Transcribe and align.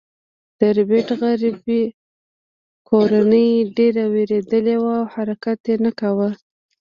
د 0.59 0.61
ربیټ 0.77 1.09
غریبه 1.21 1.79
کورنۍ 2.89 3.49
ډیره 3.77 4.03
ویریدلې 4.13 4.75
وه 4.83 4.93
او 5.01 5.09
حرکت 5.13 5.59
یې 5.69 5.75
نه 5.85 5.91
کاوه 5.99 6.29